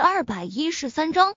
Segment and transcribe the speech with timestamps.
[0.00, 1.34] 二百一十三章，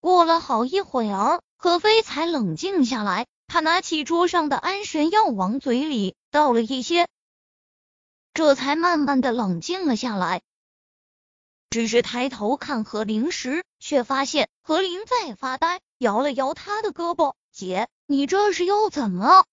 [0.00, 3.26] 过了好一会儿，何飞才冷静下来。
[3.46, 7.08] 他拿起桌上的安神药往嘴里倒了一些，
[8.34, 10.42] 这才慢慢的冷静了下来。
[11.68, 19.46] 只是抬头看何灵时，却发现何灵在发呆，摇了摇他的胳膊：“姐，你这是又怎么了？”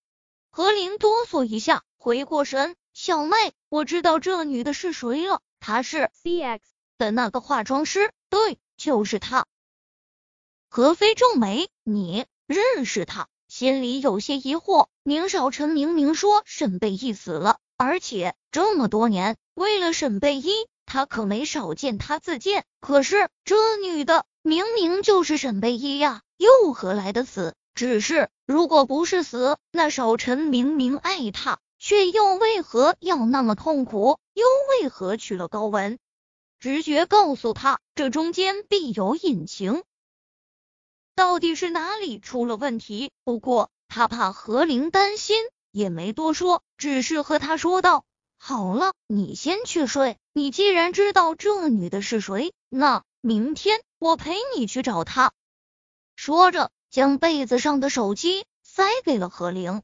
[0.50, 3.36] 何灵哆嗦一下，回过神：“小妹，
[3.70, 6.64] 我知道这女的是谁了，她是 C X。”
[6.98, 9.46] 的那个化妆师，对，就是他。
[10.70, 13.28] 何飞皱眉，你认识他？
[13.48, 14.88] 心里有些疑惑。
[15.04, 20.52] 宁少臣明明说沈贝依死了，而且这么多年，为了沈贝依，
[20.86, 22.66] 他可没少见他自荐。
[22.82, 27.56] 可是这女的明明就是沈贝依呀，又何来的死？
[27.74, 34.20] 只是如果不是死，那少臣明明爱她，却又为何要那么痛苦？
[34.34, 34.46] 又
[34.82, 36.00] 为何娶了高文？
[36.60, 39.84] 直觉告诉他，这中间必有隐情，
[41.16, 43.12] 到底是哪里出了问题？
[43.24, 45.38] 不过他怕何灵担心，
[45.72, 48.06] 也没多说，只是和他说道
[48.38, 50.18] ：“好了，你先去睡。
[50.34, 55.34] 你既然知道这女的是谁，那明天我陪你去找她。”
[56.16, 59.84] 说着，将被子上的手机塞给了何灵。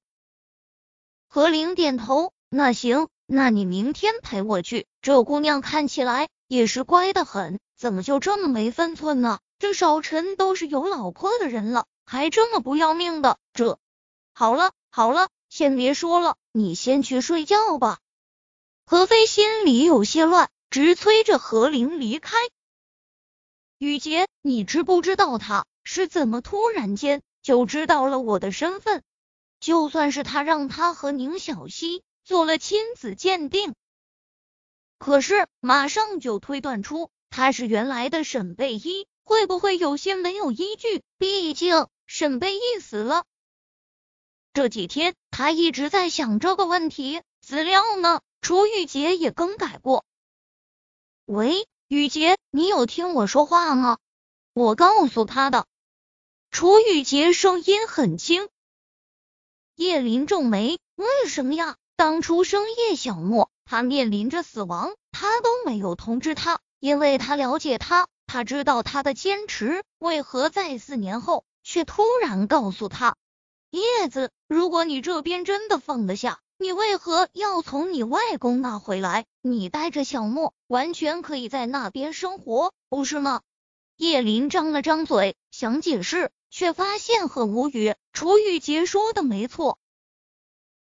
[1.28, 4.88] 何灵点头：“那行，那你明天陪我去。
[5.04, 9.40] 这姑娘看起来……”也是乖的很，怎么就这么没分寸呢？
[9.58, 13.40] 这少臣都是有老婆的人了，还这么不要命的？
[13.56, 13.80] 这
[14.34, 17.98] 好了好了，先别说了，你先去睡觉吧。
[18.86, 22.38] 何飞心里有些乱，直催着何灵离开。
[23.80, 29.02] 雨洁，你知不知道他是怎么突然间就知道了我的身份？
[29.60, 33.74] 就算是他让他和宁小溪做了亲子鉴定。
[35.04, 41.04] 可是马上就推断出他是原来的沈贝依，会不会有些没有依据？
[41.18, 43.26] 毕竟沈贝依死了。
[44.54, 47.22] 这几天他一直在想这个问题。
[47.42, 48.22] 资料呢？
[48.40, 50.06] 楚雨洁也更改过。
[51.26, 53.98] 喂，雨洁，你有听我说话吗？
[54.54, 55.66] 我告诉他的。
[56.50, 58.48] 楚雨洁声音很轻。
[59.76, 61.76] 叶林皱眉，为什么呀？
[61.98, 63.52] 当初生叶小莫。
[63.66, 69.84] 他面临着死亡，他都没有通知他，因为他了解他，他知道他的坚持。
[70.00, 73.16] 为何在四年后却突然告诉他？
[73.72, 79.26] 叶子，如果你这边真的放得下，你为何要从你外公那回来？
[79.42, 83.42] 你带着小莫，完全可以在那边生活，不是吗？
[83.98, 87.96] 叶林张了张嘴，想解释，却发现很无语。
[88.12, 89.80] 楚雨洁说的没错。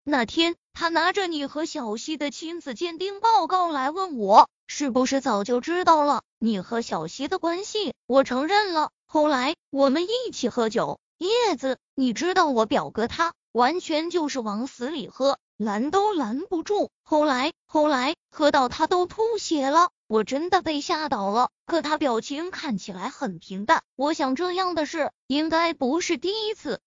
[0.07, 7.95] 那天，他拿着你和小西的亲子鉴定报告来问我，是不是早就知道了你和小西的关系？
[8.07, 8.91] 我承认了。
[9.07, 16.91] 后来我们一起喝酒，叶子，你知道我表哥他完全就是往死里喝，拦都拦不住。
[17.03, 21.49] 后来，后来喝到他都吐血了，我真的被吓倒了。
[21.65, 26.83] 可他表情看起来很平淡，我想这样的事应该不是第一次。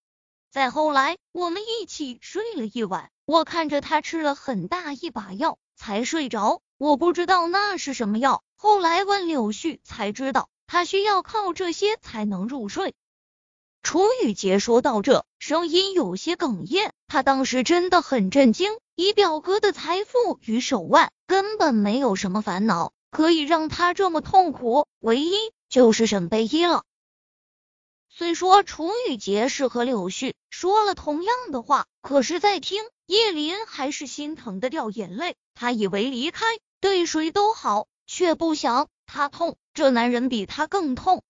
[0.49, 3.09] 再后来，我们一起睡了一晚。
[3.25, 8.41] 我看着他吃了很大一把药才睡着，我不知道那是什么药。
[8.55, 12.95] 后来问柳絮才知道，他需要靠这些才能入睡。
[13.83, 16.93] 楚雨洁说到这，声音有些哽咽。
[17.07, 25.33] 他当时真的很震惊，以表哥的财富与手腕，根本没有什么烦恼可以让他这么痛苦，唯一
[25.69, 26.83] 就是沈贝依了。
[28.17, 35.35] 虽说楚雨洁是和柳絮说了同样的话，可是，在听叶林还是心疼的掉眼泪。
[35.53, 36.43] 他以为离开
[36.81, 41.21] 对谁都好，却不想他痛，这男人比他更痛。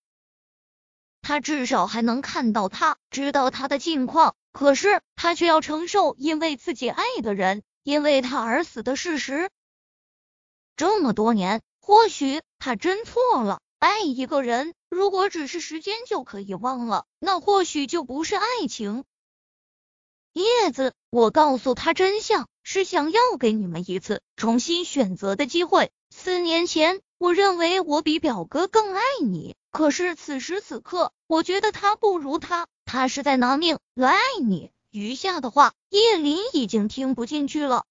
[1.22, 9.50] 他至少还能看到他，知道他的近况，可是他却要承受因为自己爱的人因为他而死的事实。
[10.78, 13.60] 这么多年，或许他真错了。
[13.80, 19.04] 爱一个人，如果只是时间就可以忘了，那或许就不是爱情。
[20.34, 25.92] 叶子，我告诉他真相，是想要给你们一次重新选择的机会。
[26.10, 34.72] 四年前，我认为我比表哥更爱你，可是此时此刻，我觉得他不如他，他是在拿命来爱你。
[34.92, 37.86] 余下的话，叶林已经听不进去了。